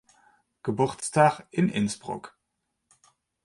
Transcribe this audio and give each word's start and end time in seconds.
Geburtstag 0.63 1.43
in 1.51 1.69
Innsbruck. 1.69 2.35